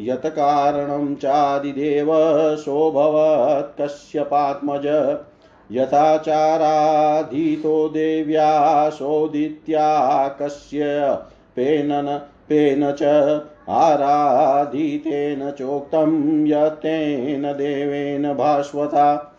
[0.00, 2.06] यत् कारणं चादिदेव
[2.56, 5.16] सोऽभवत् कश्यपात्मज
[5.72, 11.18] यथाचाराधीतो देव्या सोदित्या कस्य
[11.56, 13.02] पेन पेन च
[13.68, 19.34] आराधितेन चोक्तं यत्तेन देवेन भास्वता।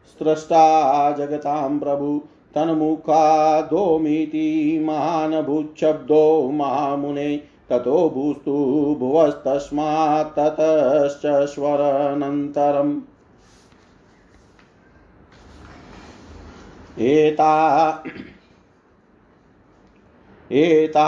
[0.05, 2.21] स्रष्टा जगतां प्रभु।
[2.55, 7.39] तन्मुखादोमिति महानभूच्छब्दो महामुने।
[7.69, 13.01] ततो भूस्तु भुवस्तस्मात् ततश्च स्वरनन्तरम्।
[16.99, 17.51] एता
[20.51, 21.03] एता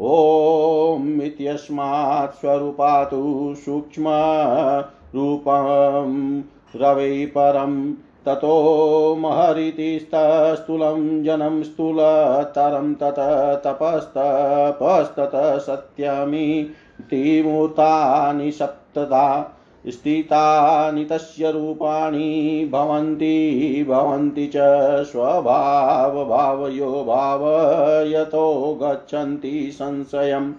[0.00, 3.22] ॐ इत्यस्मात् स्वरूपातु
[3.58, 4.06] सूक्ष्मरूपं
[6.76, 7.26] रवै
[8.26, 19.56] ततो महरितिस्तस्थूलं जनं स्थूलतरं तत तपस्तपस्तत सत्यमितिमूर्तानि सप्तदा
[19.86, 24.54] स्थितानि तस्य रूपाणि भवन्ति भवन्ति च
[25.04, 30.52] स्वभावभावयो भावयतो गच्छन्ति संशयम्।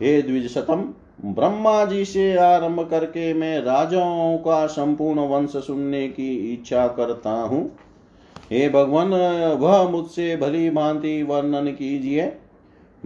[0.00, 0.82] हे द्विज शतम
[1.24, 7.64] ब्रह्मा जी से आरंभ करके मैं राजाओं का संपूर्ण वंश सुनने की इच्छा करता हूँ।
[8.50, 9.14] हे भगवान,
[9.54, 12.32] वह मुझसे भली भांति वर्णन कीजिए।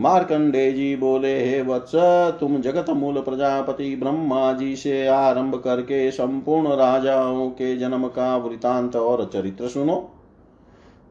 [0.00, 1.94] मार्कंडे जी बोले, हे वत्स,
[2.40, 8.96] तुम जगत मूल प्रजापति ब्रह्मा जी से आरंभ करके संपूर्ण राजाओं के जन्म का वृतांत
[8.96, 9.96] और चरित्र सुनो।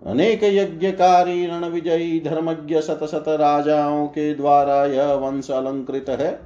[0.06, 6.40] अनेक यज्ञकारी रण विजयी धर्मज्ञ शत शत राजाओं के द्वारा यह वंश अलंकृत है।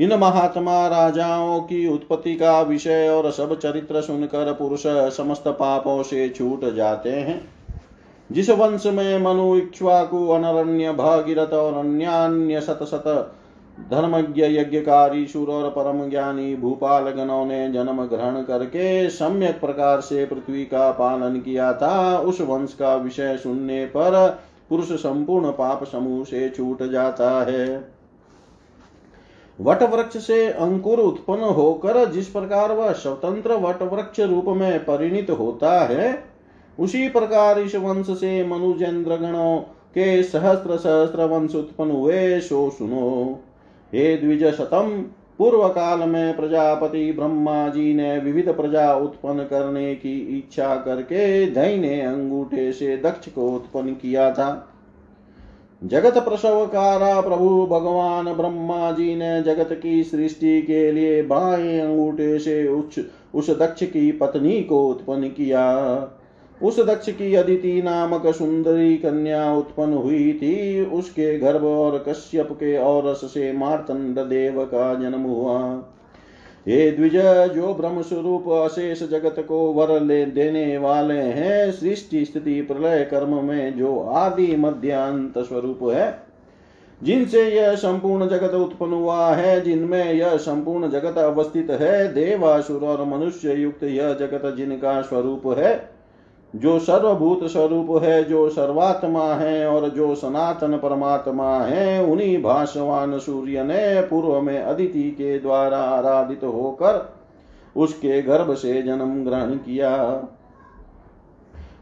[0.00, 4.82] इन महात्मा राजाओं की उत्पत्ति का विषय और सब चरित्र सुनकर पुरुष
[5.16, 7.61] समस्त पापों से छूट जाते हैं।
[8.32, 13.34] जिस वंश में मनु इक्ष्वाकु अनरण्य भागीरथ और अन्य शत शत
[13.90, 20.24] धर्मज्ञ यज्ञकारी सुर और परम ज्ञानी भूपाल गणों ने जन्म ग्रहण करके सम्यक प्रकार से
[20.26, 26.24] पृथ्वी का पालन किया था, उस वंश का विषय सुनने पर पुरुष संपूर्ण पाप समूह
[26.24, 27.90] से छूट जाता है।
[29.60, 35.30] वट वृक्ष से अंकुर उत्पन्न होकर जिस प्रकार वह स्वतंत्र वट वृक्ष रूप में परिणित
[35.30, 36.31] होता है
[36.78, 39.58] उसी प्रकार इस वंश से मनुजेंद्र गणों
[39.90, 43.38] के सहस्त्र सहस्त्र वंश उत्पन्न हुए, सो सुनो।
[43.94, 45.04] हे द्विज शतम
[45.38, 52.00] पूर्व काल में प्रजापति ब्रह्मा जी ने विविध प्रजा उत्पन्न करने की इच्छा करके दैने
[52.00, 54.68] अंगूठे से दक्ष को उत्पन्न किया था।
[55.84, 62.38] जगत प्रसव कारा प्रभु भगवान ब्रह्मा जी ने जगत की सृष्टि के लिए बाएँ अंगूठे
[62.38, 63.00] से उच्च,
[63.34, 65.96] उस दक्ष की पत्नी को उत्पन्न किया।
[66.62, 72.76] उस दक्ष की अदिति नामक सुंदरी कन्या उत्पन्न हुई थी। उसके गर्भ और कश्यप के
[72.76, 75.58] और से मार्तंड देव का जन्म हुआ।
[76.68, 77.16] हे द्विज,
[77.54, 83.44] जो ब्रह्म स्वरूप अशेष जगत को वर ले देने वाले हैं, सृष्टि स्थिति प्रलय कर्म
[83.44, 86.18] में जो आदि मध्यांत स्वरूप है,
[87.02, 93.04] जिनसे यह संपूर्ण जगत उत्पन्न हुआ है, जिनमें यह संपूर्ण जगत अवस्थित है, देवासुर और
[93.04, 95.91] मनुष्य युक्त यह जगत जिनका स्वरूप है
[96.54, 103.64] जो सर्वभूत स्वरूप है, जो सर्वात्मा है और जो सनातन परमात्मा है, उन्हीं भाषवान सूर्य
[103.64, 107.12] ने पूर्व में अदिति के द्वारा आराधित होकर
[107.76, 109.96] उसके गर्भ से जन्म ग्रहण किया।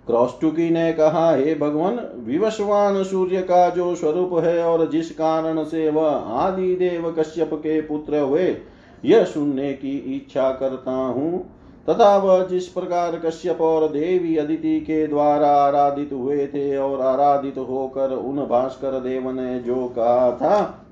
[0.06, 5.90] क्रौष्टुकी ने कहा, हे भगवान, विवस्वान सूर्य का जो स्वरूप है और जिस कारण से
[5.90, 8.56] वह आदि देव कश्यप के पुत्र हुए,
[9.04, 11.59] यह सुनने की इच्छा करता हूँ।
[11.90, 17.59] तथा वह जिस प्रकार कश्यप और देवी अदिति के द्वारा आराधित हुए थे और आराधित
[17.59, 20.87] होकर उन भास्कर देव ने जो कहा था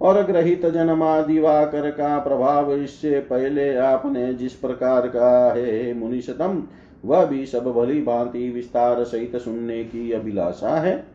[0.00, 6.62] और ग्रहित जन्मा दिवाकर का प्रभाव इससे पहले आपने जिस प्रकार का है मुनिशतम,
[7.04, 11.06] वह भी सब भली भांति विस्तार सहित सुनने की अभिलाषा है।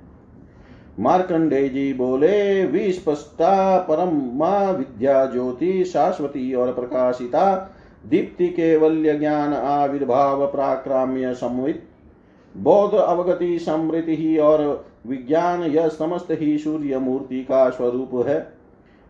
[1.00, 7.75] मार्कंडे जी बोले, विस्पष्टा परमा विद्या ज्योति शाश्वती और प्रकाशिता
[8.10, 11.84] दीप्ति केवल्य ज्ञान आविर्भाव प्राक्राम्य संवित।
[12.58, 18.40] बौद्ध अवगति समृति ही और विज्ञान यह समस्त ही सूर्य मूर्ति का स्वरूप है।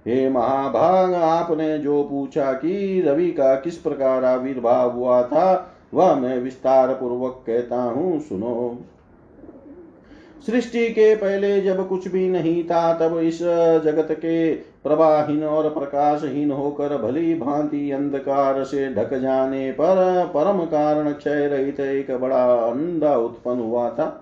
[0.08, 6.40] हे महाभाग, आपने जो पूछा कि रवि का किस प्रकार आविर्भाव हुआ था, वह मैं
[6.40, 8.78] विस्तार पूर्वक कहता हूँ, सुनो।
[10.46, 13.40] सृष्टि के पहले जब कुछ भी नहीं था, तब इस
[13.84, 14.56] जगत के
[14.86, 21.80] प्रवाहीन और प्रकाशहीन होकर भली भांति अंधकार से ढक जाने पर परम कारण क्षय रहित
[21.80, 24.22] एक बड़ा अंधा उत्पन्न हुआ था।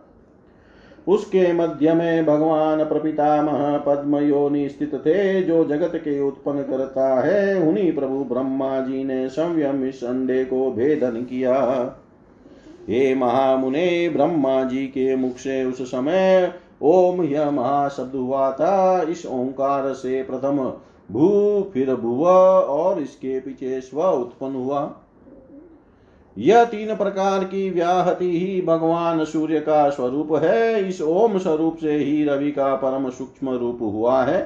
[1.07, 7.67] उसके मध्य में भगवान प्रपितामह पद्म योनि स्थित थे, जो जगत के उत्पन्न करता है,
[7.67, 11.55] उन्हीं प्रभु ब्रह्मा जी ने संयम इस अंडे को भेदन किया।
[12.89, 19.25] हे महामुने, ब्रह्मा जी के मुख से उस समय ओम यह महाशब्द हुआ था इस
[19.25, 20.57] ओंकार से प्रथम
[21.11, 21.29] भू
[21.73, 24.91] फिर भुव और इसके पीछे स्व उत्पन्न हुआ।
[26.37, 31.97] यह तीन प्रकार की व्याहति ही भगवान सूर्य का स्वरूप है इस ओम स्वरूप से
[31.97, 34.41] ही रवि का परम सूक्ष्म रूप हुआ है।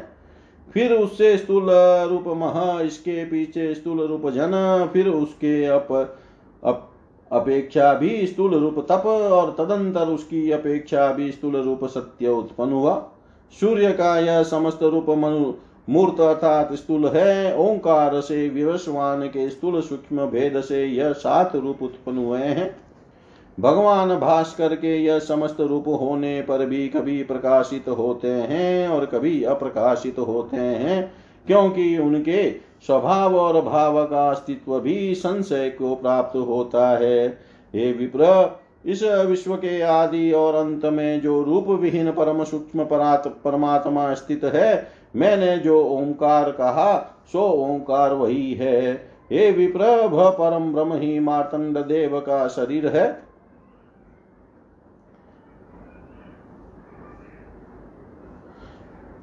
[0.73, 1.69] फिर उससे स्थूल
[2.09, 5.87] रूप मह इसके पीछे स्थूल रूप जन फिर उसके अप,
[7.31, 12.95] अपेक्षा भी स्थूल रूप तप और तदंतर उसकी अपेक्षा भी स्थूल रूप सत्य उत्पन्न हुआ।
[13.59, 15.53] सूर्य का यह समस्त रूप मनु
[15.89, 21.83] मूर्त अर्थात स्थूल है। ओंकार से विवस्वान के स्थूल सूक्ष्म भेद से यह सात रूप
[21.83, 22.75] उत्पन्न हुए हैं।
[23.59, 29.43] भगवान भास्कर के यह समस्त रूप होने पर भी कभी प्रकाशित होते हैं और कभी
[29.43, 32.51] अप्रकाशित होते हैं। क्योंकि उनके
[32.85, 37.27] स्वभाव और भाव का अस्तित्व भी संशय को प्राप्त होता है।
[37.73, 44.13] हे विप्र, इस विश्व के आदि और अंत में जो रूप विहीन परम सूक्ष्म परमात्मा
[44.13, 46.97] स्थित है, मैंने जो ओंकार कहा,
[47.31, 48.91] सो ओंकार वही है।
[49.31, 49.79] हे विप्र
[50.39, 53.26] परम ब्रह्म ही मार्तंड देव का शरीर है।